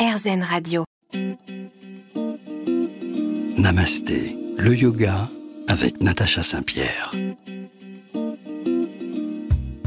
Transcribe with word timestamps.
RZN 0.00 0.42
Radio. 0.42 0.84
Namasté, 3.58 4.34
le 4.56 4.74
yoga 4.74 5.28
avec 5.68 6.00
Natacha 6.00 6.42
Saint-Pierre. 6.42 7.12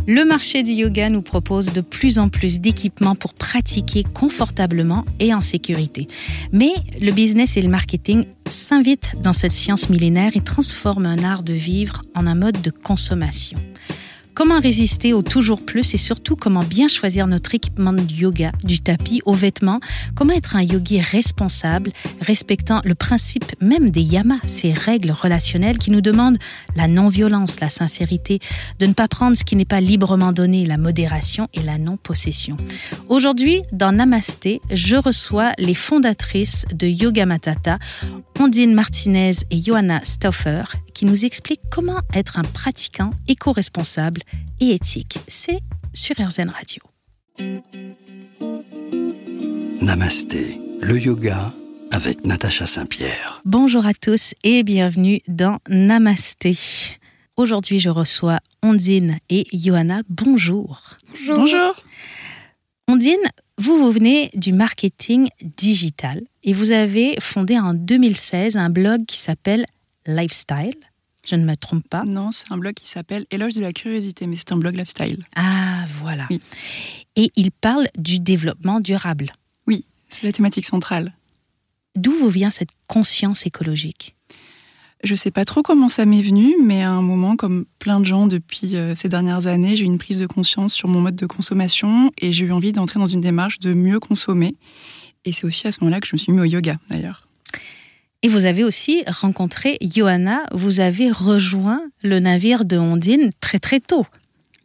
Le 0.06 0.24
marché 0.24 0.62
du 0.62 0.74
yoga 0.74 1.10
nous 1.10 1.24
propose 1.24 1.74
de 1.74 1.82
plus 1.82 2.20
en 2.20 2.30
plus 2.30 2.60
d'équipements 2.60 3.16
pour 3.16 3.34
pratiquer 3.34 4.04
confortablement 4.04 5.04
et 5.20 5.34
en 5.34 5.42
sécurité. 5.42 6.08
Mais 6.52 6.76
le 7.02 7.12
business 7.12 7.58
et 7.58 7.64
le 7.64 7.70
marketing 7.70 8.26
s'invitent 8.48 9.16
dans 9.20 9.34
cette 9.34 9.52
science 9.52 9.90
millénaire 9.90 10.34
et 10.36 10.42
transforment 10.42 11.08
un 11.08 11.24
art 11.24 11.42
de 11.42 11.54
vivre 11.54 12.04
en 12.14 12.28
un 12.28 12.36
mode 12.36 12.62
de 12.62 12.70
consommation. 12.70 13.58
Comment 14.36 14.60
résister 14.60 15.14
au 15.14 15.22
toujours 15.22 15.64
plus 15.64 15.94
et 15.94 15.98
surtout 15.98 16.36
comment 16.36 16.64
bien 16.64 16.88
choisir 16.88 17.28
notre 17.28 17.54
équipement 17.54 17.94
de 17.94 18.12
yoga, 18.12 18.52
du 18.64 18.80
tapis 18.80 19.22
aux 19.26 19.34
vêtements, 19.34 19.80
comment 20.16 20.34
être 20.34 20.56
un 20.56 20.64
yogi 20.64 21.00
responsable, 21.00 21.92
respectant 22.20 22.82
le 22.84 22.96
principe 22.96 23.54
même 23.62 23.92
des 23.92 24.02
yamas, 24.02 24.40
ces 24.48 24.74
règles 24.74 25.12
relationnelles 25.12 25.78
qui 25.78 25.92
nous 25.92 26.02
demandent 26.02 26.40
la 26.76 26.88
non-violence, 26.88 27.60
la 27.60 27.70
sincérité, 27.70 28.40
de 28.80 28.88
ne 28.88 28.94
pas 28.94 29.08
prendre 29.08 29.38
ce 29.38 29.44
qui 29.44 29.56
n'est 29.56 29.66
pas 29.66 29.82
librement 29.82 30.32
donné, 30.32 30.66
la 30.66 30.78
modération 30.78 31.48
et 31.54 31.62
la 31.62 31.78
non-possession? 31.78 32.58
Aujourd'hui, 33.10 33.62
dans 33.72 33.92
Namasté, 33.92 34.62
je 34.72 34.96
reçois 34.96 35.52
les 35.60 35.76
fondatrices 35.76 36.66
de 36.74 36.88
Yoga 36.88 37.28
Matata, 37.28 37.78
Ondine 38.40 38.74
Martinez 38.74 39.34
et 39.52 39.62
Johanna 39.62 40.00
Stauffer, 40.04 40.64
qui 40.94 41.06
nous 41.06 41.26
expliquent 41.26 41.70
comment 41.72 42.02
être 42.14 42.38
un 42.38 42.44
pratiquant 42.44 43.12
éco-responsable 43.28 44.22
et 44.60 44.72
éthique. 44.72 45.20
C'est 45.28 45.60
sur 45.94 46.16
RZN 46.18 46.50
Radio. 46.50 46.82
Namasté, 49.82 50.60
le 50.82 51.00
yoga 51.00 51.52
avec 51.92 52.26
Natacha 52.26 52.66
Saint-Pierre. 52.66 53.42
Bonjour 53.46 53.86
à 53.86 53.94
tous 53.94 54.34
et 54.44 54.64
bienvenue 54.64 55.22
dans 55.28 55.58
Namasté. 55.70 56.58
Aujourd'hui, 57.36 57.80
je 57.80 57.90
reçois 57.90 58.40
Ondine 58.62 59.20
et 59.30 59.46
Johanna. 59.54 60.02
Bonjour. 60.10 60.82
Bonjour. 61.10 61.38
Bonjour. 61.38 61.76
Ondine, 62.88 63.24
vous, 63.58 63.78
vous 63.78 63.92
venez 63.92 64.32
du 64.34 64.54
marketing 64.54 65.30
digital 65.58 66.22
et 66.44 66.54
vous 66.54 66.72
avez 66.72 67.16
fondé 67.20 67.58
en 67.60 67.74
2016 67.74 68.58
un 68.58 68.70
blog 68.70 69.06
qui 69.06 69.18
s'appelle 69.18 69.66
Lifestyle. 70.06 70.76
Je 71.26 71.36
ne 71.36 71.46
me 71.46 71.56
trompe 71.56 71.88
pas. 71.88 72.04
Non, 72.04 72.32
c'est 72.32 72.52
un 72.52 72.58
blog 72.58 72.74
qui 72.74 72.90
s'appelle 72.90 73.26
Éloge 73.32 73.54
de 73.54 73.62
la 73.62 73.72
curiosité, 73.72 74.28
mais 74.28 74.36
c'est 74.36 74.52
un 74.52 74.58
blog 74.58 74.76
lifestyle. 74.76 75.24
Ah, 75.36 75.86
voilà. 76.00 76.28
Et 77.16 77.32
il 77.36 77.52
parle 77.52 77.88
du 77.98 78.20
développement 78.20 78.82
durable. 78.82 79.32
Oui, 79.68 79.86
c'est 80.10 80.24
la 80.24 80.34
thématique 80.34 80.66
centrale. 80.66 81.14
D'où 81.96 82.12
vous 82.12 82.30
vient 82.30 82.50
cette 82.50 82.72
conscience 82.88 83.46
écologique? 83.46 84.16
Je 85.04 85.12
ne 85.12 85.18
sais 85.18 85.32
pas 85.32 85.44
trop 85.44 85.62
comment 85.64 85.90
ça 85.90 86.06
m'est 86.06 86.22
venu, 86.22 86.56
mais 86.64 86.82
à 86.82 86.92
un 86.92 87.02
moment, 87.02 87.36
comme 87.36 87.66
plein 87.78 88.00
de 88.00 88.06
gens 88.06 88.26
depuis 88.26 88.78
euh, 88.78 88.96
ces 88.96 89.10
dernières 89.10 89.48
années, 89.48 89.76
j'ai 89.76 89.84
eu 89.84 89.88
une 89.88 89.98
prise 89.98 90.18
de 90.18 90.28
conscience 90.28 90.74
sur 90.74 90.88
mon 90.88 91.02
mode 91.02 91.18
de 91.18 91.26
consommation 91.26 92.10
et 92.18 92.32
j'ai 92.32 92.46
eu 92.46 92.52
envie 92.54 92.72
d'entrer 92.72 93.00
dans 93.00 93.08
une 93.08 93.20
démarche 93.20 93.60
de 93.60 93.74
mieux 93.74 94.00
consommer. 94.00 94.56
Et 95.26 95.34
c'est 95.34 95.46
aussi 95.46 95.68
à 95.68 95.74
ce 95.74 95.80
moment-là 95.82 96.00
que 96.00 96.08
je 96.08 96.16
me 96.16 96.18
suis 96.18 96.32
mis 96.32 96.40
au 96.40 96.46
yoga, 96.46 96.78
d'ailleurs. 96.90 97.28
Et 98.26 98.30
vous 98.30 98.46
avez 98.46 98.64
aussi 98.64 99.04
rencontré 99.06 99.78
Johanna, 99.82 100.46
vous 100.54 100.80
avez 100.80 101.12
rejoint 101.12 101.82
le 102.04 102.20
navire 102.22 102.64
de 102.64 102.78
Ondine 102.78 103.32
très 103.42 103.60
très 103.60 103.82
tôt. 103.82 104.06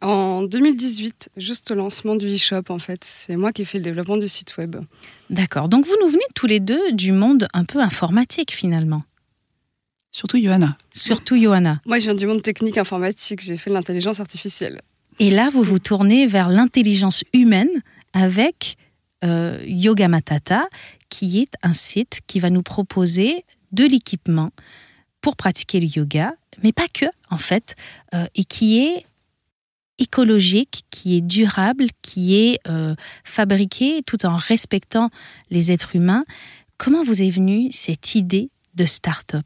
En 0.01 0.43
2018, 0.43 1.31
juste 1.35 1.69
au 1.71 1.75
lancement 1.75 2.15
du 2.15 2.33
e-shop 2.33 2.63
en 2.69 2.79
fait. 2.79 3.03
C'est 3.03 3.35
moi 3.35 3.51
qui 3.51 3.63
ai 3.63 3.65
fait 3.65 3.79
le 3.79 3.83
développement 3.83 4.15
du 4.15 4.29
site 4.29 4.55
web. 4.57 4.77
D'accord. 5.29 5.67
Donc 5.67 5.85
vous 5.85 5.95
nous 6.01 6.07
venez 6.07 6.23
tous 6.35 6.47
les 6.47 6.61
deux 6.61 6.93
du 6.93 7.11
monde 7.11 7.49
un 7.53 7.65
peu 7.65 7.81
informatique 7.81 8.51
finalement. 8.53 9.03
Surtout 10.13 10.41
Johanna. 10.41 10.77
Surtout 10.93 11.35
Johanna. 11.37 11.81
Moi 11.85 11.99
je 11.99 12.05
viens 12.05 12.15
du 12.15 12.27
monde 12.27 12.41
technique 12.41 12.77
informatique, 12.77 13.41
j'ai 13.41 13.57
fait 13.57 13.69
de 13.69 13.75
l'intelligence 13.75 14.21
artificielle. 14.21 14.79
Et 15.19 15.29
là 15.29 15.49
vous 15.51 15.63
vous 15.63 15.79
tournez 15.79 16.27
vers 16.27 16.47
l'intelligence 16.47 17.25
humaine 17.33 17.69
avec 18.13 18.77
euh, 19.25 19.59
Yoga 19.65 20.07
Matata, 20.07 20.69
qui 21.09 21.41
est 21.41 21.53
un 21.61 21.73
site 21.73 22.21
qui 22.25 22.39
va 22.39 22.49
nous 22.49 22.63
proposer 22.63 23.43
de 23.71 23.85
l'équipement 23.85 24.51
pour 25.21 25.35
pratiquer 25.35 25.79
le 25.79 25.87
yoga, 25.87 26.33
mais 26.63 26.71
pas 26.71 26.87
que, 26.93 27.05
en 27.29 27.37
fait, 27.37 27.75
euh, 28.13 28.25
et 28.35 28.43
qui 28.43 28.79
est 28.79 29.05
écologique, 29.97 30.85
qui 30.91 31.17
est 31.17 31.21
durable, 31.21 31.85
qui 32.01 32.35
est 32.35 32.59
euh, 32.69 32.95
fabriqué 33.25 34.01
tout 34.05 34.25
en 34.25 34.35
respectant 34.35 35.09
les 35.49 35.71
êtres 35.73 35.95
humains. 35.95 36.23
Comment 36.77 37.03
vous 37.03 37.21
est 37.21 37.29
venue 37.29 37.69
cette 37.71 38.15
idée 38.15 38.49
de 38.75 38.85
start-up? 38.85 39.45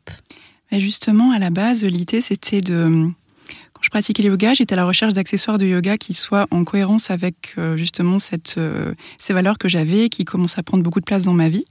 Justement, 0.72 1.32
à 1.32 1.40
la 1.40 1.50
base, 1.50 1.84
l'idée, 1.84 2.22
c'était 2.22 2.62
de 2.62 3.10
je 3.82 3.90
pratiquais 3.90 4.24
le 4.24 4.30
yoga, 4.30 4.54
j'étais 4.54 4.74
à 4.74 4.76
la 4.78 4.86
recherche 4.86 5.14
d'accessoires 5.14 5.58
de 5.58 5.66
yoga 5.66 5.98
qui 5.98 6.14
soient 6.14 6.48
en 6.52 6.64
cohérence 6.64 7.12
avec 7.12 7.54
euh, 7.58 7.76
justement 7.76 8.18
cette, 8.18 8.58
ces 9.18 9.34
valeurs 9.34 9.58
que 9.58 9.68
j'avais, 9.68 10.08
qui 10.08 10.24
commencent 10.24 10.58
à 10.58 10.64
prendre 10.64 10.84
beaucoup 10.84 11.02
de 11.02 11.06
place 11.06 11.24
dans 11.24 11.34
ma 11.34 11.50
vie. 11.50 11.66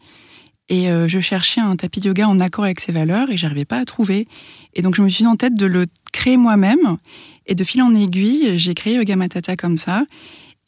Et 0.68 0.90
euh, 0.90 1.08
je 1.08 1.20
cherchais 1.20 1.60
un 1.60 1.76
tapis 1.76 2.00
de 2.00 2.06
yoga 2.06 2.28
en 2.28 2.40
accord 2.40 2.64
avec 2.64 2.80
ces 2.80 2.92
valeurs 2.92 3.30
et 3.30 3.36
j'arrivais 3.36 3.64
pas 3.64 3.78
à 3.78 3.84
trouver. 3.84 4.26
Et 4.74 4.82
donc 4.82 4.94
je 4.94 5.02
me 5.02 5.08
suis 5.08 5.26
en 5.26 5.36
tête 5.36 5.54
de 5.54 5.66
le 5.66 5.86
créer 6.12 6.36
moi-même. 6.36 6.96
Et 7.46 7.54
de 7.54 7.64
fil 7.64 7.82
en 7.82 7.94
aiguille, 7.94 8.56
j'ai 8.56 8.74
créé 8.74 8.94
Yoga 8.94 9.16
Matata 9.16 9.56
comme 9.56 9.76
ça. 9.76 10.04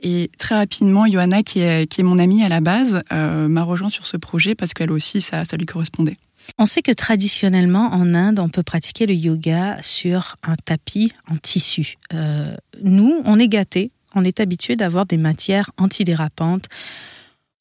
Et 0.03 0.31
très 0.39 0.57
rapidement, 0.57 1.07
Johanna, 1.07 1.45
qui 1.45 1.61
est, 1.61 1.99
mon 2.01 2.19
amie 2.19 2.43
à 2.43 2.49
la 2.49 2.61
base, 2.61 3.03
m'a 3.11 3.63
rejoint 3.63 3.89
sur 3.89 4.07
ce 4.07 4.17
projet 4.17 4.57
parce 4.57 4.75
qu'elle 4.75 4.91
aussi, 4.91 5.21
ça, 5.21 5.45
ça 5.45 5.57
lui 5.57 5.67
correspondait. 5.67 6.17
On 6.59 6.67
sait 6.67 6.83
que 6.83 6.93
traditionnellement 6.93 7.93
en 7.93 8.15
Inde, 8.15 8.39
on 8.39 8.49
peut 8.49 8.63
pratiquer 8.63 9.07
le 9.07 9.15
yoga 9.15 9.79
sur 9.83 10.37
un 10.43 10.57
tapis 10.57 11.13
en 11.29 11.37
tissu. 11.37 11.97
Euh, 12.13 12.55
nous, 12.83 13.23
on 13.25 13.39
est 13.39 13.49
gâtés, 13.49 13.91
on 14.15 14.25
est 14.25 14.41
habitué 14.41 14.77
d'avoir 14.77 15.07
des 15.07 15.17
matières 15.17 15.71
antidérapantes. 15.79 16.67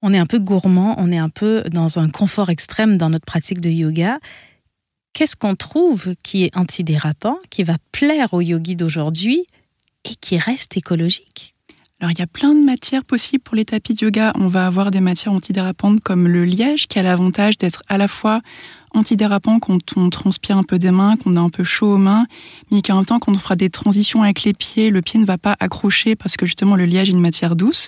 On 0.06 0.14
est 0.14 0.19
un 0.19 0.25
peu 0.25 0.38
gourmand, 0.38 0.96
on 0.97 1.14
est 1.14 1.18
un 1.18 1.30
peu 1.30 1.64
dans 1.72 1.97
un 1.97 2.09
confort 2.09 2.50
extrême 2.50 2.97
dans 2.97 3.09
notre 3.09 3.25
pratique 3.25 3.62
de 3.62 3.69
yoga. 3.69 4.19
Qu'est-ce 5.14 5.38
qu'on 5.38 5.56
trouve 5.56 6.14
qui 6.25 6.44
est 6.44 6.58
antidérapant, 6.58 7.38
qui 7.50 7.64
va 7.64 7.78
plaire 7.94 8.34
aux 8.34 8.42
yogis 8.42 8.75
d'aujourd'hui 8.75 9.46
et 10.03 10.16
qui 10.16 10.38
reste 10.38 10.75
écologique? 10.75 11.56
Alors 12.02 12.12
il 12.12 12.19
y 12.19 12.22
a 12.22 12.28
plein 12.28 12.53
de 12.53 12.59
matières 12.59 13.06
possibles 13.06 13.44
pour 13.44 13.56
les 13.56 13.63
tapis 13.63 13.94
de 13.94 14.03
yoga. 14.03 14.34
On 14.36 14.50
va 14.50 14.68
avoir 14.68 14.92
des 14.92 15.00
matières 15.00 15.31
antidérapantes 15.31 16.02
comme 16.02 16.28
le 16.28 16.44
liège 16.44 16.88
qui 16.88 17.00
a 17.00 17.02
l'avantage 17.02 17.58
d'être 17.58 17.81
à 17.88 17.97
la 17.97 18.09
fois 18.09 18.42
antidérapant 18.94 19.59
quand 19.59 19.96
on 19.96 20.09
transpire 20.09 20.58
un 20.58 20.63
peu 20.63 20.80
des 20.80 20.92
mains, 20.92 21.16
qu'on 21.16 21.38
a 21.38 21.40
un 21.40 21.50
peu 21.50 21.63
chaud 21.63 21.94
aux 21.94 21.97
mains, 21.97 22.25
mais 22.72 22.81
qu'en 22.81 22.97
même 22.97 23.06
temps 23.06 23.19
quand 23.19 23.31
on 23.31 23.40
fera 23.40 23.56
des 23.56 23.69
transitions 23.69 24.22
avec 24.22 24.44
les 24.44 24.53
pieds, 24.53 24.90
le 24.90 25.02
pied 25.02 25.18
ne 25.18 25.25
va 25.25 25.38
pas 25.38 25.56
accrocher 25.62 26.18
parce 26.18 26.36
que 26.36 26.46
justement 26.46 26.75
le 26.75 26.86
liège 26.86 27.08
est 27.08 27.13
une 27.13 27.22
matière 27.22 27.56
douce. 27.56 27.88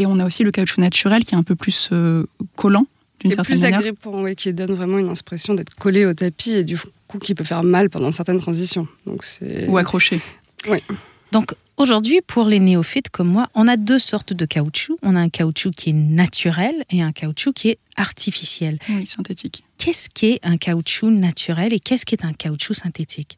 Et 0.00 0.06
on 0.06 0.18
a 0.18 0.24
aussi 0.24 0.44
le 0.44 0.50
caoutchouc 0.50 0.80
naturel 0.80 1.24
qui 1.24 1.34
est 1.34 1.38
un 1.38 1.42
peu 1.42 1.54
plus 1.54 1.90
euh, 1.92 2.24
collant 2.56 2.86
d'une 3.20 3.32
certaine 3.32 3.44
plus 3.44 3.60
manière. 3.60 3.80
agrippant, 3.80 4.22
oui, 4.22 4.34
qui 4.34 4.50
donne 4.54 4.72
vraiment 4.72 4.96
une 4.96 5.10
impression 5.10 5.52
d'être 5.52 5.74
collé 5.74 6.06
au 6.06 6.14
tapis 6.14 6.52
et 6.52 6.64
du 6.64 6.78
coup 7.06 7.18
qui 7.18 7.34
peut 7.34 7.44
faire 7.44 7.62
mal 7.62 7.90
pendant 7.90 8.10
certaines 8.10 8.40
transitions. 8.40 8.88
Donc 9.04 9.26
Ou 9.68 9.76
accroché. 9.76 10.18
Oui. 10.70 10.78
Donc 11.32 11.52
aujourd'hui, 11.76 12.22
pour 12.26 12.46
les 12.46 12.60
néophytes 12.60 13.10
comme 13.10 13.28
moi, 13.28 13.50
on 13.54 13.68
a 13.68 13.76
deux 13.76 13.98
sortes 13.98 14.32
de 14.32 14.46
caoutchouc. 14.46 14.96
On 15.02 15.16
a 15.16 15.20
un 15.20 15.28
caoutchouc 15.28 15.72
qui 15.72 15.90
est 15.90 15.92
naturel 15.92 16.82
et 16.88 17.02
un 17.02 17.12
caoutchouc 17.12 17.52
qui 17.52 17.68
est 17.68 17.78
artificiel. 17.96 18.78
Oui, 18.88 19.06
synthétique. 19.06 19.64
Qu'est-ce 19.76 20.08
qu'est 20.08 20.40
un 20.42 20.56
caoutchouc 20.56 21.10
naturel 21.10 21.74
et 21.74 21.80
qu'est-ce 21.80 22.06
qu'est 22.06 22.24
un 22.24 22.32
caoutchouc 22.32 22.72
synthétique? 22.72 23.36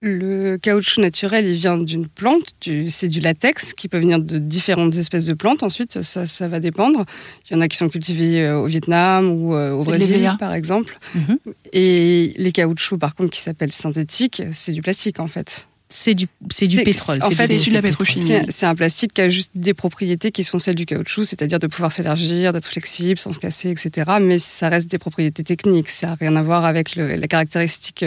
Le 0.00 0.58
caoutchouc 0.58 1.00
naturel, 1.00 1.46
il 1.46 1.56
vient 1.56 1.76
d'une 1.76 2.06
plante, 2.06 2.54
c'est 2.88 3.08
du 3.08 3.20
latex 3.20 3.72
qui 3.74 3.88
peut 3.88 3.98
venir 3.98 4.20
de 4.20 4.38
différentes 4.38 4.94
espèces 4.94 5.24
de 5.24 5.34
plantes. 5.34 5.62
Ensuite, 5.62 6.02
ça, 6.02 6.48
va 6.48 6.60
dépendre. 6.60 7.04
Il 7.48 7.54
y 7.54 7.56
en 7.56 7.60
a 7.60 7.68
qui 7.68 7.76
sont 7.76 7.88
cultivés 7.88 8.42
euh, 8.42 8.58
au 8.58 8.66
Vietnam 8.66 9.28
ou 9.28 9.54
euh, 9.54 9.72
au 9.72 9.82
Brésil, 9.82 10.36
par 10.38 10.54
exemple. 10.54 10.98
Mhm. 11.14 11.38
Et 11.72 12.32
les 12.36 12.52
caoutchoucs, 12.52 12.98
par 12.98 13.16
contre, 13.16 13.30
qui 13.30 13.40
s'appellent 13.40 13.72
synthétiques, 13.72 14.42
c'est 14.52 14.72
du 14.72 14.82
plastique 14.82 15.18
en 15.20 15.26
fait 15.26 15.66
c'est 15.90 16.14
du, 16.14 16.26
c'est 16.50 16.66
du 16.66 16.82
pétrole. 16.82 17.18
En 17.22 17.30
fait, 17.30 17.58
c'est 17.58 17.70
de 17.70 17.74
la 17.74 17.82
pétrochimie. 17.82 18.42
C'est 18.50 18.66
un 18.66 18.74
plastique 18.74 19.14
qui 19.14 19.22
a 19.22 19.28
juste 19.28 19.52
des 19.54 19.72
propriétés 19.72 20.32
qui 20.32 20.44
sont 20.44 20.58
celles 20.58 20.74
du 20.74 20.84
caoutchouc, 20.84 21.24
c'est-à-dire 21.24 21.58
de 21.58 21.66
pouvoir 21.66 21.92
s'élargir, 21.92 22.52
d'être 22.52 22.66
flexible 22.66 23.18
sans 23.18 23.32
se 23.32 23.38
casser, 23.38 23.70
etc. 23.70 24.10
Mais 24.20 24.38
ça 24.38 24.68
reste 24.68 24.90
des 24.90 24.98
propriétés 24.98 25.44
techniques. 25.44 25.88
Ça 25.88 26.08
n'a 26.08 26.14
rien 26.14 26.36
à 26.36 26.42
voir 26.42 26.66
avec 26.66 26.94
la 26.94 27.26
caractéristique 27.26 28.04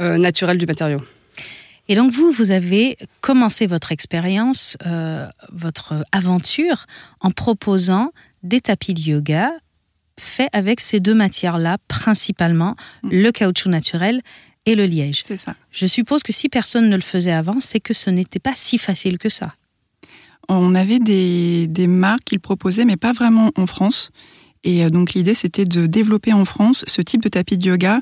euh, 0.00 0.18
naturelle 0.18 0.58
du 0.58 0.66
matériau. 0.66 1.00
Et 1.88 1.96
donc 1.96 2.12
vous, 2.12 2.30
vous 2.30 2.50
avez 2.50 2.96
commencé 3.20 3.66
votre 3.66 3.92
expérience, 3.92 4.76
euh, 4.86 5.28
votre 5.52 6.04
aventure, 6.12 6.86
en 7.20 7.30
proposant 7.30 8.12
des 8.42 8.60
tapis 8.60 8.94
de 8.94 9.00
yoga 9.00 9.50
faits 10.18 10.48
avec 10.52 10.80
ces 10.80 11.00
deux 11.00 11.14
matières-là, 11.14 11.78
principalement 11.88 12.76
mm. 13.02 13.10
le 13.10 13.32
caoutchouc 13.32 13.68
naturel 13.68 14.22
et 14.66 14.74
le 14.74 14.86
liège. 14.86 15.24
C'est 15.26 15.36
ça. 15.36 15.54
Je 15.70 15.86
suppose 15.86 16.22
que 16.22 16.32
si 16.32 16.48
personne 16.48 16.88
ne 16.88 16.96
le 16.96 17.02
faisait 17.02 17.32
avant, 17.32 17.58
c'est 17.60 17.80
que 17.80 17.94
ce 17.94 18.10
n'était 18.10 18.38
pas 18.38 18.54
si 18.54 18.78
facile 18.78 19.18
que 19.18 19.28
ça. 19.28 19.54
On 20.48 20.74
avait 20.74 20.98
des, 20.98 21.66
des 21.66 21.86
marques 21.86 22.24
qu'ils 22.24 22.40
proposaient, 22.40 22.84
mais 22.84 22.96
pas 22.96 23.12
vraiment 23.12 23.50
en 23.56 23.66
France. 23.66 24.10
Et 24.64 24.88
donc 24.90 25.14
l'idée, 25.14 25.34
c'était 25.34 25.64
de 25.64 25.86
développer 25.86 26.32
en 26.32 26.44
France 26.44 26.84
ce 26.86 27.02
type 27.02 27.22
de 27.22 27.28
tapis 27.28 27.58
de 27.58 27.66
yoga 27.66 28.00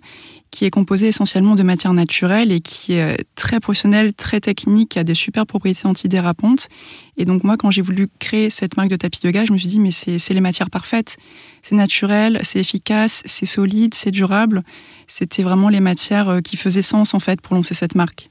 qui 0.51 0.65
est 0.65 0.71
composé 0.71 1.09
essentiellement 1.09 1.55
de 1.55 1.63
matières 1.63 1.93
naturelles 1.93 2.51
et 2.53 2.61
qui 2.61 2.95
est 2.95 3.25
très 3.37 3.61
professionnel, 3.61 4.13
très 4.13 4.41
technique, 4.41 4.91
qui 4.91 4.99
a 4.99 5.05
des 5.05 5.15
super 5.15 5.47
propriétés 5.47 5.87
antidérapantes. 5.87 6.69
Et 7.17 7.25
donc 7.25 7.45
moi, 7.45 7.57
quand 7.57 7.71
j'ai 7.71 7.83
voulu 7.83 8.09
créer 8.19 8.51
cette 8.51 8.77
marque 8.77 8.91
de 8.91 8.97
tapis 8.97 9.21
de 9.21 9.29
yoga, 9.29 9.45
je 9.45 9.53
me 9.53 9.59
suis 9.59 9.69
dit, 9.69 9.79
mais 9.79 9.93
c'est 9.93 10.35
les 10.35 10.41
matières 10.41 10.71
parfaites. 10.71 11.17
C'est 11.63 11.77
naturel, 11.77 12.41
c'est 12.43 12.59
efficace, 12.59 13.23
c'est 13.27 13.47
solide, 13.47 13.95
c'est 13.95 14.11
durable. 14.11 14.63
C'était 15.07 15.43
vraiment 15.43 15.69
les 15.69 15.81
matières 15.81 16.29
euh, 16.29 16.41
qui 16.41 16.57
faisaient 16.57 16.83
sens, 16.83 17.15
en 17.15 17.21
fait, 17.21 17.41
pour 17.41 17.55
lancer 17.55 17.75
cette 17.75 17.95
marque. 17.95 18.31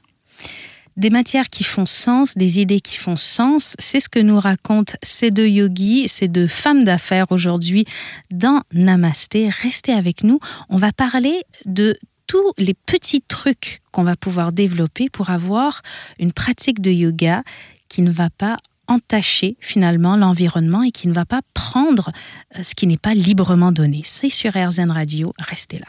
Des 1.00 1.08
matières 1.08 1.48
qui 1.48 1.64
font 1.64 1.86
sens, 1.86 2.36
des 2.36 2.60
idées 2.60 2.82
qui 2.82 2.96
font 2.96 3.16
sens, 3.16 3.74
c'est 3.78 4.00
ce 4.00 4.10
que 4.10 4.18
nous 4.18 4.38
racontent 4.38 4.92
ces 5.02 5.30
deux 5.30 5.48
yogis, 5.48 6.08
ces 6.08 6.28
deux 6.28 6.46
femmes 6.46 6.84
d'affaires 6.84 7.32
aujourd'hui 7.32 7.86
dans 8.30 8.60
Namasté. 8.74 9.48
Restez 9.48 9.94
avec 9.94 10.24
nous, 10.24 10.40
on 10.68 10.76
va 10.76 10.92
parler 10.92 11.44
de 11.64 11.98
tous 12.26 12.52
les 12.58 12.74
petits 12.74 13.22
trucs 13.22 13.80
qu'on 13.92 14.02
va 14.02 14.14
pouvoir 14.14 14.52
développer 14.52 15.08
pour 15.08 15.30
avoir 15.30 15.80
une 16.18 16.32
pratique 16.32 16.82
de 16.82 16.90
yoga 16.90 17.44
qui 17.88 18.02
ne 18.02 18.10
va 18.10 18.28
pas 18.28 18.58
entacher 18.86 19.56
finalement 19.58 20.18
l'environnement 20.18 20.82
et 20.82 20.90
qui 20.90 21.08
ne 21.08 21.14
va 21.14 21.24
pas 21.24 21.40
prendre 21.54 22.10
euh, 22.58 22.62
ce 22.62 22.74
qui 22.74 22.86
n'est 22.86 22.98
pas 22.98 23.14
librement 23.14 23.72
donné. 23.72 24.02
C'est 24.04 24.28
sur 24.28 24.52
RZN 24.52 24.90
Radio, 24.90 25.32
restez 25.38 25.78
là. 25.78 25.86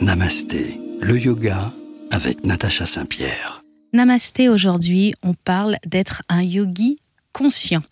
Namasté, 0.00 0.85
le 1.00 1.18
yoga 1.18 1.72
avec 2.10 2.44
Natacha 2.44 2.86
Saint-Pierre. 2.86 3.62
Namasté, 3.92 4.48
aujourd'hui, 4.48 5.14
on 5.22 5.34
parle 5.34 5.76
d'être 5.86 6.22
un 6.28 6.42
yogi 6.42 6.98
conscient. 7.32 7.82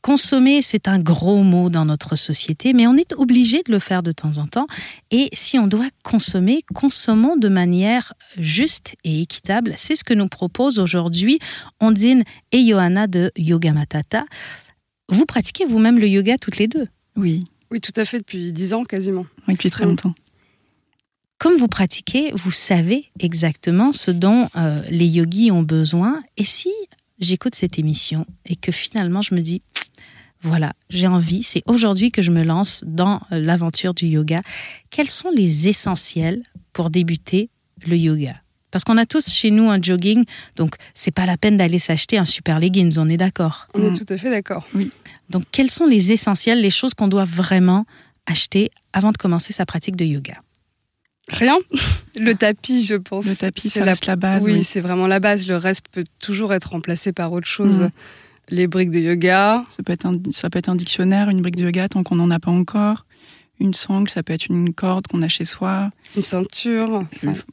Consommer, 0.00 0.62
c'est 0.62 0.88
un 0.88 0.98
gros 0.98 1.42
mot 1.42 1.70
dans 1.70 1.84
notre 1.84 2.16
société, 2.16 2.72
mais 2.72 2.86
on 2.86 2.96
est 2.96 3.12
obligé 3.14 3.62
de 3.66 3.72
le 3.72 3.78
faire 3.78 4.02
de 4.02 4.12
temps 4.12 4.38
en 4.38 4.46
temps. 4.46 4.66
Et 5.10 5.28
si 5.32 5.58
on 5.58 5.66
doit 5.66 5.88
consommer, 6.02 6.62
consommons 6.74 7.36
de 7.36 7.48
manière 7.48 8.12
juste 8.38 8.94
et 9.04 9.22
équitable. 9.22 9.74
C'est 9.76 9.96
ce 9.96 10.04
que 10.04 10.14
nous 10.14 10.28
propose 10.28 10.78
aujourd'hui 10.78 11.38
Ondine 11.80 12.24
et 12.52 12.66
Johanna 12.66 13.06
de 13.06 13.32
Yoga 13.36 13.72
Matata. 13.72 14.24
Vous 15.08 15.26
pratiquez 15.26 15.64
vous-même 15.64 15.98
le 15.98 16.08
yoga 16.08 16.38
toutes 16.38 16.58
les 16.58 16.68
deux? 16.68 16.86
Oui. 17.16 17.44
Oui, 17.70 17.80
tout 17.80 17.92
à 17.96 18.04
fait, 18.04 18.18
depuis 18.18 18.52
dix 18.52 18.72
ans 18.72 18.84
quasiment. 18.84 19.26
Oui, 19.48 19.54
depuis 19.54 19.70
très 19.70 19.84
longtemps. 19.84 20.14
Comme 21.42 21.56
vous 21.56 21.66
pratiquez, 21.66 22.30
vous 22.36 22.52
savez 22.52 23.06
exactement 23.18 23.90
ce 23.90 24.12
dont 24.12 24.48
euh, 24.54 24.80
les 24.90 25.08
yogis 25.08 25.50
ont 25.50 25.64
besoin. 25.64 26.22
Et 26.36 26.44
si 26.44 26.70
j'écoute 27.18 27.56
cette 27.56 27.80
émission 27.80 28.26
et 28.46 28.54
que 28.54 28.70
finalement 28.70 29.22
je 29.22 29.34
me 29.34 29.40
dis, 29.40 29.60
voilà, 30.42 30.72
j'ai 30.88 31.08
envie, 31.08 31.42
c'est 31.42 31.64
aujourd'hui 31.66 32.12
que 32.12 32.22
je 32.22 32.30
me 32.30 32.44
lance 32.44 32.84
dans 32.86 33.22
euh, 33.32 33.40
l'aventure 33.40 33.92
du 33.92 34.06
yoga. 34.06 34.40
Quels 34.90 35.10
sont 35.10 35.32
les 35.34 35.68
essentiels 35.68 36.44
pour 36.72 36.90
débuter 36.90 37.50
le 37.84 37.96
yoga? 37.96 38.36
Parce 38.70 38.84
qu'on 38.84 38.96
a 38.96 39.04
tous 39.04 39.28
chez 39.28 39.50
nous 39.50 39.68
un 39.68 39.82
jogging, 39.82 40.24
donc 40.54 40.76
c'est 40.94 41.10
pas 41.10 41.26
la 41.26 41.36
peine 41.36 41.56
d'aller 41.56 41.80
s'acheter 41.80 42.18
un 42.18 42.24
super 42.24 42.60
leggings, 42.60 42.98
on 42.98 43.08
est 43.08 43.16
d'accord 43.16 43.66
On 43.74 43.82
est 43.82 43.90
mm. 43.90 43.98
tout 43.98 44.14
à 44.14 44.16
fait 44.16 44.30
d'accord. 44.30 44.64
Oui. 44.76 44.92
Donc 45.28 45.42
quels 45.50 45.70
sont 45.70 45.86
les 45.86 46.12
essentiels, 46.12 46.60
les 46.60 46.70
choses 46.70 46.94
qu'on 46.94 47.08
doit 47.08 47.24
vraiment 47.24 47.84
acheter 48.26 48.70
avant 48.92 49.10
de 49.10 49.16
commencer 49.16 49.52
sa 49.52 49.66
pratique 49.66 49.96
de 49.96 50.04
yoga? 50.04 50.40
Rien. 51.28 51.56
Le 52.18 52.34
tapis, 52.34 52.84
je 52.84 52.94
pense. 52.94 53.26
Le 53.26 53.34
tapis, 53.34 53.70
c'est 53.70 53.84
la... 53.84 54.16
base. 54.16 54.44
Oui, 54.44 54.64
c'est 54.64 54.80
vraiment 54.80 55.06
la 55.06 55.18
base. 55.18 55.46
Le 55.46 55.56
reste 55.56 55.86
peut 55.90 56.04
toujours 56.18 56.52
être 56.52 56.70
remplacé 56.70 57.12
par 57.12 57.32
autre 57.32 57.46
chose. 57.46 57.80
Mm 57.80 57.90
les 58.52 58.66
briques 58.66 58.90
de 58.90 59.00
yoga. 59.00 59.64
Ça 59.68 59.82
peut 59.82 59.92
être 59.92 60.06
un, 60.06 60.14
ça 60.30 60.50
peut 60.50 60.58
être 60.58 60.68
un 60.68 60.76
dictionnaire, 60.76 61.28
une 61.28 61.42
brique 61.42 61.56
de 61.56 61.64
yoga 61.64 61.88
tant 61.88 62.02
qu'on 62.02 62.16
n'en 62.16 62.30
a 62.30 62.38
pas 62.38 62.50
encore. 62.50 63.06
Une 63.60 63.74
sangle, 63.74 64.08
ça 64.08 64.22
peut 64.22 64.32
être 64.32 64.46
une 64.46 64.74
corde 64.74 65.06
qu'on 65.06 65.22
a 65.22 65.28
chez 65.28 65.44
soi. 65.44 65.90
Une 66.16 66.22
ceinture. 66.22 67.04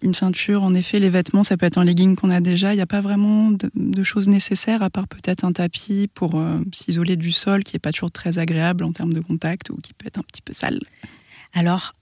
Une, 0.01 0.13
ceinture, 0.13 0.63
en 0.63 0.73
effet. 0.73 0.99
Les 0.99 1.09
vêtements, 1.09 1.43
ça 1.43 1.55
peut 1.55 1.67
être 1.67 1.77
un 1.77 1.83
legging 1.83 2.15
qu'on 2.15 2.31
a 2.31 2.41
déjà. 2.41 2.73
Il 2.73 2.77
n'y 2.77 2.81
a 2.81 2.87
pas 2.87 3.01
vraiment 3.01 3.51
de, 3.51 4.03
choses 4.03 4.27
nécessaires, 4.27 4.81
à 4.81 4.89
part 4.89 5.07
peut-être 5.07 5.43
un 5.43 5.51
tapis 5.51 6.09
pour 6.11 6.39
euh, 6.39 6.59
s'isoler 6.73 7.15
du 7.15 7.31
sol, 7.31 7.63
qui 7.63 7.75
n'est 7.75 7.79
pas 7.79 7.91
toujours 7.91 8.11
très 8.11 8.39
agréable 8.39 8.85
en 8.85 8.91
termes 8.91 9.13
de 9.13 9.19
contact 9.19 9.69
ou 9.69 9.75
qui 9.75 9.93
peut 9.93 10.07
être 10.07 10.17
un 10.17 10.23
petit 10.23 10.41
peu 10.41 10.53
sale. 10.53 10.79
Alors, 11.53 11.93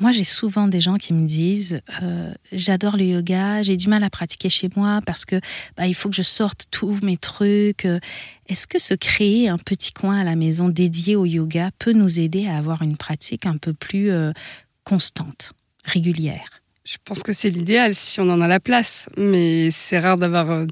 moi, 0.00 0.12
j'ai 0.12 0.24
souvent 0.24 0.66
des 0.66 0.80
gens 0.80 0.94
qui 0.94 1.12
me 1.12 1.22
disent 1.22 1.80
euh, 2.02 2.32
J'adore 2.52 2.96
le 2.96 3.04
yoga, 3.04 3.62
j'ai 3.62 3.76
du 3.76 3.88
mal 3.88 4.02
à 4.02 4.10
pratiquer 4.10 4.48
chez 4.48 4.70
moi 4.74 5.00
parce 5.04 5.24
que 5.24 5.40
bah, 5.76 5.86
il 5.86 5.94
faut 5.94 6.08
que 6.08 6.16
je 6.16 6.22
sorte 6.22 6.66
tous 6.70 7.00
mes 7.02 7.16
trucs. 7.16 7.86
Est-ce 8.48 8.66
que 8.66 8.78
se 8.78 8.94
créer 8.94 9.48
un 9.48 9.58
petit 9.58 9.92
coin 9.92 10.18
à 10.20 10.24
la 10.24 10.36
maison 10.36 10.68
dédié 10.68 11.16
au 11.16 11.26
yoga 11.26 11.70
peut 11.78 11.92
nous 11.92 12.18
aider 12.18 12.46
à 12.46 12.56
avoir 12.56 12.82
une 12.82 12.96
pratique 12.96 13.46
un 13.46 13.58
peu 13.58 13.72
plus 13.72 14.10
euh, 14.10 14.32
constante, 14.84 15.52
régulière? 15.84 16.60
Je 16.84 16.96
pense 17.04 17.22
que 17.22 17.32
c'est 17.32 17.50
l'idéal 17.50 17.94
si 17.94 18.20
on 18.20 18.30
en 18.30 18.40
a 18.40 18.48
la 18.48 18.58
place, 18.58 19.08
mais 19.16 19.70
c'est 19.70 19.98
rare 19.98 20.18
d'avoir. 20.18 20.50
Euh, 20.50 20.66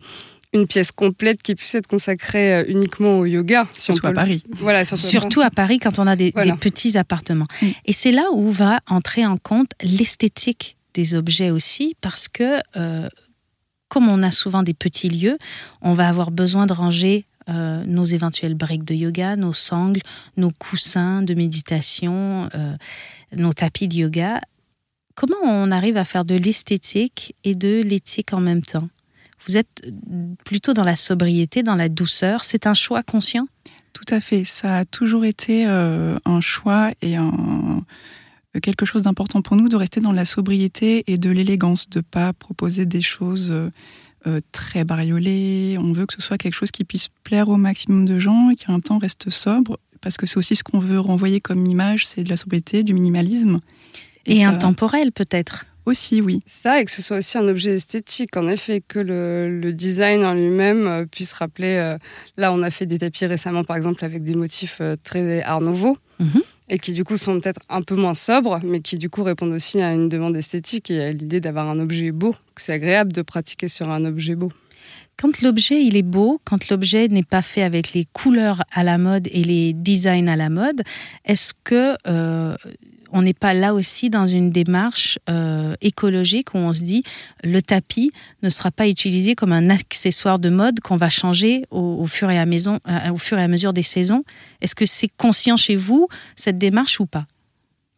une 0.53 0.67
pièce 0.67 0.93
complète 0.93 1.43
qui 1.43 1.55
puisse 1.55 1.75
être 1.75 1.87
consacrée 1.87 2.55
euh, 2.55 2.65
uniquement 2.69 3.19
au 3.19 3.27
yoga. 3.27 3.69
surtout 3.75 4.07
à 4.07 4.13
Paris. 4.13 4.43
Voilà, 4.57 4.85
surtout, 4.85 5.41
à 5.41 5.51
Paris 5.51 5.79
quand 5.79 5.99
on 5.99 6.07
a 6.07 6.17
des, 6.17 6.33
petits 6.61 6.97
appartements. 6.97 7.47
Mm. 7.61 7.67
Et 7.87 7.93
c'est 7.93 8.13
là 8.13 8.25
où 8.33 8.51
va 8.51 8.81
entrer 8.89 9.27
en 9.27 9.37
compte 9.37 9.73
l'esthétique 9.83 10.77
des 10.95 11.15
objets 11.15 11.51
aussi, 11.51 11.97
parce 12.01 12.29
que 12.29 12.59
euh, 12.77 13.09
comme 13.89 14.09
on 14.09 14.23
a 14.23 14.31
souvent 14.31 14.63
des 14.63 14.75
petits 14.75 15.09
lieux, 15.09 15.39
on 15.83 15.95
va 15.95 16.09
avoir 16.09 16.31
besoin 16.31 16.67
de 16.67 16.73
ranger 16.73 17.27
euh, 17.49 17.85
nos 17.87 18.05
éventuelles 18.05 18.55
briques 18.55 18.85
de 18.85 18.95
yoga, 18.95 19.37
nos 19.37 19.53
sangles, 19.53 20.01
nos 20.37 20.51
coussins 20.51 21.23
de 21.23 21.35
méditation, 21.35 22.49
nos 23.37 23.53
tapis 23.53 23.89
de 23.89 23.97
yoga. 23.97 24.41
Comment 25.15 25.37
on 25.43 25.71
arrive 25.71 25.97
à 25.97 26.05
faire 26.05 26.25
de 26.25 26.37
l'esthétique 26.37 27.35
et 27.45 27.55
de 27.55 27.83
l'éthique 27.83 28.33
en 28.33 28.41
même 28.41 28.63
temps? 28.63 28.89
Vous 29.47 29.57
êtes 29.57 29.87
plutôt 30.45 30.73
dans 30.73 30.85
la 30.85 30.97
sobriété, 30.97 31.63
dans 31.63 31.77
la 31.77 31.89
douceur. 31.89 32.45
C'est 32.45 32.67
un 32.67 32.75
choix 32.75 33.03
conscient? 33.03 33.47
Tout 33.93 34.15
à 34.15 34.21
fait. 34.21 34.45
Ça 34.45 34.79
a 34.79 34.85
toujours 34.85 35.25
été 35.25 35.67
euh, 35.67 36.19
un 36.25 36.41
choix 36.41 36.91
et 37.03 37.17
un, 37.17 37.85
quelque 38.63 38.87
chose 38.87 39.03
d'important 39.03 39.43
pour 39.43 39.57
nous 39.57 39.69
de 39.69 39.77
rester 39.77 40.01
dans 40.01 40.13
la 40.13 40.25
sobriété 40.25 41.05
et 41.07 41.19
de 41.19 41.31
l'élégance, 41.31 41.89
de 41.89 41.99
ne 41.99 42.03
pas 42.03 42.33
proposer 42.33 42.87
des 42.87 43.03
choses 43.03 43.51
euh, 44.27 44.41
très 44.53 44.85
bariolées. 44.85 45.77
On 45.81 45.93
veut 45.93 46.07
que 46.07 46.15
ce 46.15 46.23
soit 46.23 46.39
quelque 46.39 46.55
chose 46.55 46.71
qui 46.71 46.85
puisse 46.85 47.09
plaire 47.25 47.49
au 47.49 47.57
maximum 47.57 48.05
de 48.05 48.19
gens 48.19 48.51
et 48.51 48.57
qui 48.57 48.69
en 48.69 48.73
même 48.73 48.83
temps 48.83 48.99
reste 48.99 49.31
sobre, 49.31 49.79
parce 50.01 50.17
que 50.17 50.27
c'est 50.27 50.37
aussi 50.37 50.57
ce 50.57 50.65
qu'on 50.65 50.79
veut 50.81 51.01
renvoyer 51.01 51.41
comme 51.41 51.65
image, 51.67 52.07
c'est 52.07 52.25
de 52.25 52.29
la 52.29 52.37
sobriété, 52.37 52.83
du 52.83 52.95
minimalisme. 52.95 53.61
Et, 54.27 54.45
intemporel 54.45 55.13
peut-être 55.13 55.67
aussi, 55.89 56.21
oui. 56.21 56.43
Ça, 56.47 56.81
et 56.81 56.85
que 56.85 56.91
ce 56.91 57.03
soit 57.03 57.19
aussi 57.19 57.39
un 57.39 57.49
objet 57.49 57.75
esthétique, 57.75 58.37
en 58.37 58.49
effet, 58.49 58.83
que 58.87 58.99
le, 58.99 59.73
design 59.73 60.25
en 60.25 60.35
lui-même 60.35 60.87
euh, 60.87 61.05
puisse 61.05 61.33
rappeler. 61.33 61.77
Euh, 61.77 61.99
là, 62.37 62.53
on 62.53 62.63
a 62.63 62.71
fait 62.71 62.87
des 62.87 62.99
tapis 62.99 63.27
récemment, 63.27 63.65
par 63.65 63.77
exemple, 63.77 64.05
avec 64.05 64.23
des 64.23 64.35
motifs 64.35 64.79
euh, 64.81 64.97
très 65.03 65.43
Art 65.43 65.61
Nouveau. 65.61 65.97
Mhm. 66.21 66.43
Et 66.71 66.79
qui 66.79 66.93
du 66.93 67.03
coup 67.03 67.17
sont 67.17 67.41
peut-être 67.41 67.63
un 67.71 67.81
peu 67.81 67.95
moins 67.95 68.13
sobres, 68.13 68.61
mais 68.63 68.81
qui 68.81 68.99
du 68.99 69.09
coup 69.09 69.23
répondent 69.23 69.55
aussi 69.55 69.81
à 69.81 69.95
une 69.95 70.11
demande 70.11 70.37
esthétique 70.37 70.91
et 70.91 71.03
à 71.03 71.11
l'idée 71.13 71.41
d'avoir 71.41 71.67
un 71.67 71.81
objet 71.81 72.11
beau. 72.11 72.35
C'est 72.57 72.75
agréable 72.75 73.11
de 73.15 73.23
pratiquer 73.23 73.69
sur 73.69 73.89
un 73.89 74.05
objet 74.05 74.35
beau. 74.35 74.51
Quand 75.17 75.41
l'objet 75.41 75.83
il 75.83 75.97
est 75.97 76.03
beau, 76.03 76.43
quand 76.45 76.69
l'objet 76.69 77.09
n'est 77.09 77.23
pas 77.23 77.41
fait 77.41 77.63
avec 77.63 77.95
les 77.95 78.05
couleurs 78.13 78.63
à 78.71 78.85
la 78.85 78.99
mode 78.99 79.29
et 79.33 79.45
les 79.45 79.73
designs 79.73 80.29
à 80.29 80.37
la 80.37 80.51
mode, 80.51 80.83
est-ce 81.25 81.55
que 81.65 81.97
on 83.13 83.23
n'est 83.23 83.35
pas 83.35 83.55
là 83.55 83.75
aussi 83.75 84.11
dans 84.11 84.27
une 84.27 84.51
démarche 84.51 85.19
euh, 85.29 85.75
écologique 85.81 86.55
où 86.55 86.59
on 86.59 86.73
se 86.73 86.83
dit 86.83 87.03
le 87.43 87.61
tapis 87.61 88.11
ne 88.43 88.49
sera 88.49 88.71
pas 88.71 88.89
utilisé 88.89 89.35
comme 89.35 89.53
un 89.53 89.71
accessoire 89.71 90.39
de 90.39 90.51
mode 90.51 90.81
qu'on 90.81 90.97
va 90.97 91.09
changer 91.09 91.65
au, 91.71 92.07
fur 92.07 92.31
et 92.31 92.39
à 92.39 92.45
euh, 92.45 93.13
au 93.13 93.19
fur 93.19 93.39
et 93.39 93.43
à 93.43 93.49
mesure 93.49 93.73
des 93.73 93.83
saisons. 93.83 94.25
Est-ce 94.61 94.75
que 94.75 94.87
c'est 94.87 95.09
conscient 95.09 95.57
chez 95.57 95.77
vous 95.77 96.09
cette 96.37 96.59
démarche 96.59 97.01
ou 97.01 97.07
pas? 97.07 97.27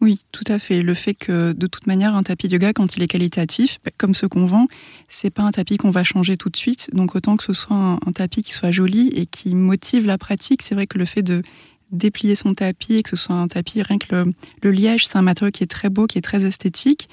Oui, 0.00 0.22
tout 0.32 0.44
à 0.46 0.58
fait. 0.58 0.82
Le 0.82 0.94
fait 0.94 1.14
que, 1.14 1.52
de 1.52 1.66
toute 1.66 1.86
manière, 1.86 2.14
un 2.14 2.22
tapis 2.22 2.48
yoga, 2.48 2.72
quand 2.72 2.96
il 2.96 3.02
est 3.02 3.06
qualitatif, 3.06 3.78
bah, 3.84 3.90
comme 3.98 4.14
ce 4.14 4.24
qu'on 4.24 4.46
vend, 4.46 4.66
c'est 5.10 5.28
pas 5.28 5.42
un 5.42 5.50
tapis 5.50 5.76
qu'on 5.76 5.90
va 5.90 6.04
changer 6.04 6.38
tout 6.38 6.48
de 6.48 6.56
suite. 6.56 6.88
Donc, 6.94 7.14
autant 7.14 7.36
que 7.36 7.44
ce 7.44 7.52
soit 7.52 7.76
un, 7.76 8.12
tapis 8.12 8.42
qui 8.42 8.52
soit 8.52 8.70
joli 8.70 9.08
et 9.08 9.26
qui 9.26 9.54
motive 9.54 10.06
la 10.06 10.16
pratique, 10.16 10.62
c'est 10.62 10.74
vrai 10.74 10.86
que 10.86 10.96
le 10.96 11.04
fait 11.04 11.22
de 11.22 11.42
déplier 11.92 12.34
son 12.34 12.54
tapis 12.54 12.94
et 12.94 13.02
que 13.02 13.10
ce 13.10 13.16
soit 13.16 13.34
un 13.34 13.48
tapis, 13.48 13.82
rien 13.82 13.98
que 13.98 14.24
le, 14.62 14.70
liège, 14.70 15.06
c'est 15.06 15.18
un 15.18 15.22
matériau 15.22 15.50
qui 15.50 15.62
est 15.62 15.70
très 15.70 15.90
beau, 15.90 16.06
qui 16.06 16.18
est 16.18 16.22
très 16.22 16.44
esthétique. 16.44 17.08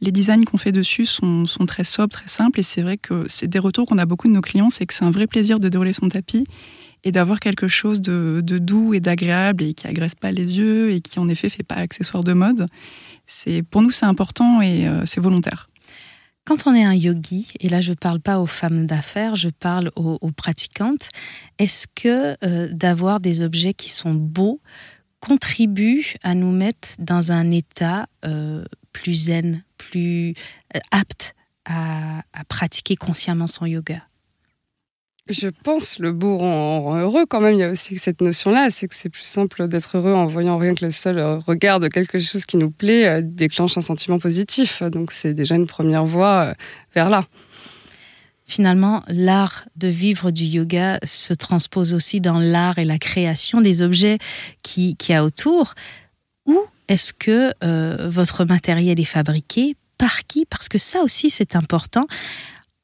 Les 0.00 0.12
designs 0.12 0.44
qu'on 0.44 0.58
fait 0.58 0.72
dessus 0.72 1.06
sont, 1.06 1.46
très 1.66 1.84
sobres, 1.84 2.12
très 2.12 2.28
simples 2.28 2.60
et 2.60 2.62
c'est 2.62 2.82
vrai 2.82 2.98
que 2.98 3.24
c'est 3.26 3.48
des 3.48 3.58
retours 3.58 3.86
qu'on 3.86 3.98
a 3.98 4.06
beaucoup 4.06 4.28
de 4.28 4.32
nos 4.32 4.40
clients, 4.40 4.70
c'est 4.70 4.86
que 4.86 4.94
c'est 4.94 5.04
un 5.04 5.10
vrai 5.10 5.26
plaisir 5.26 5.58
de 5.58 5.68
dérouler 5.68 5.92
son 5.92 6.08
tapis 6.08 6.44
et 7.04 7.12
d'avoir 7.12 7.40
quelque 7.40 7.68
chose 7.68 8.00
de, 8.00 8.40
doux 8.40 8.94
et 8.94 9.00
d'agréable 9.00 9.64
et 9.64 9.74
qui 9.74 9.86
agresse 9.86 10.14
pas 10.14 10.30
les 10.30 10.58
yeux 10.58 10.92
et 10.92 11.00
qui 11.00 11.18
en 11.18 11.28
effet 11.28 11.48
fait 11.48 11.62
pas 11.62 11.76
accessoire 11.76 12.22
de 12.22 12.32
mode. 12.32 12.66
C'est 13.26 13.62
pour 13.62 13.82
nous 13.82 13.90
c'est 13.90 14.06
important 14.06 14.62
et 14.62 14.86
euh, 14.86 15.04
c'est 15.04 15.20
volontaire. 15.20 15.68
Quand 16.48 16.66
on 16.66 16.74
est 16.74 16.82
un 16.82 16.94
yogi, 16.94 17.52
et 17.60 17.68
là 17.68 17.82
je 17.82 17.90
ne 17.90 17.94
parle 17.94 18.20
pas 18.20 18.38
aux 18.40 18.46
femmes 18.46 18.86
d'affaires, 18.86 19.36
je 19.36 19.50
parle 19.50 19.90
aux, 19.96 20.30
pratiquantes, 20.30 21.10
est-ce 21.58 21.86
que 21.94 22.38
euh, 22.42 22.68
d'avoir 22.72 23.20
des 23.20 23.42
objets 23.42 23.74
qui 23.74 23.90
sont 23.90 24.14
beaux 24.14 24.62
contribue 25.20 26.14
à 26.22 26.34
nous 26.34 26.50
mettre 26.50 26.88
dans 27.00 27.32
un 27.32 27.50
état 27.50 28.06
euh, 28.24 28.64
plus 28.94 29.26
zen, 29.26 29.62
plus 29.76 30.32
euh, 30.74 30.80
apte 30.90 31.34
à, 31.66 32.22
pratiquer 32.48 32.96
consciemment 32.96 33.46
son 33.46 33.66
yoga? 33.66 34.00
Je 35.28 35.48
pense 35.48 35.98
le 35.98 36.12
beau 36.12 36.38
rend, 36.38 36.96
heureux 36.98 37.26
quand 37.26 37.40
même. 37.40 37.54
Il 37.54 37.60
y 37.60 37.62
a 37.62 37.70
aussi 37.70 37.98
cette 37.98 38.20
notion-là, 38.20 38.70
c'est 38.70 38.88
que 38.88 38.94
c'est 38.94 39.08
plus 39.08 39.24
simple 39.24 39.68
d'être 39.68 39.96
heureux 39.96 40.12
en 40.12 40.26
voyant 40.26 40.58
rien 40.58 40.74
que 40.74 40.84
le 40.84 40.90
seul 40.90 41.20
regard 41.46 41.80
de 41.80 41.88
quelque 41.88 42.18
chose 42.18 42.44
qui 42.46 42.56
nous 42.56 42.70
plaît 42.70 43.06
euh, 43.06 43.20
déclenche 43.22 43.76
un 43.76 43.82
sentiment 43.82 44.18
positif. 44.18 44.82
Donc 44.82 45.12
c'est 45.12 45.34
déjà 45.34 45.54
une 45.54 45.66
première 45.66 46.04
voie 46.04 46.54
vers 46.94 47.10
là. 47.10 47.24
Finalement, 48.48 49.04
l'art 49.08 49.66
de 49.76 49.88
vivre 49.88 50.30
du 50.30 50.44
yoga 50.44 50.98
se 51.04 51.34
transpose 51.34 51.92
aussi 51.92 52.22
dans 52.22 52.38
l'art 52.38 52.78
et 52.78 52.86
la 52.86 52.98
création 52.98 53.60
des 53.60 53.82
objets 53.82 54.18
qui, 54.62 54.96
qui 54.96 55.12
a 55.12 55.22
autour. 55.22 55.74
Où 56.46 56.58
est-ce 56.88 57.12
que 57.12 57.52
euh, 57.62 58.08
votre 58.08 58.46
matériel 58.46 58.98
est 58.98 59.04
fabriqué? 59.04 59.76
Par 59.98 60.26
qui? 60.26 60.46
Parce 60.46 60.70
que 60.70 60.78
ça 60.78 61.02
aussi, 61.02 61.28
c'est 61.28 61.56
important. 61.56 62.06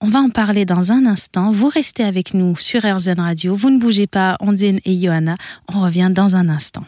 On 0.06 0.08
va 0.08 0.18
en 0.18 0.28
parler 0.28 0.66
dans 0.66 0.92
un 0.92 1.06
instant. 1.06 1.50
Vous 1.50 1.66
restez 1.66 2.04
avec 2.04 2.34
nous 2.34 2.56
sur 2.56 2.82
RZN 2.82 3.20
Radio. 3.20 3.54
Vous 3.54 3.70
ne 3.70 3.78
bougez 3.78 4.06
pas, 4.06 4.36
Ondine 4.38 4.78
et 4.84 4.94
Johanna. 5.00 5.36
On 5.74 5.80
revient 5.80 6.10
dans 6.12 6.36
un 6.36 6.50
instant. 6.50 6.84